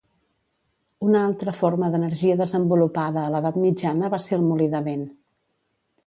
Una 1.07 1.19
altra 1.25 1.51
forma 1.57 1.89
d'energia 1.95 2.37
desenvolupada 2.39 3.25
a 3.25 3.33
l'Edat 3.33 3.59
Mitjana 3.65 4.09
va 4.15 4.21
ser 4.29 4.39
el 4.39 4.47
molí 4.47 4.69
de 4.73 4.81
vent. 4.89 5.05